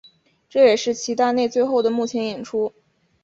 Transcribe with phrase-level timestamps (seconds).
[0.49, 2.73] 这也是齐达内最后的幕前演出。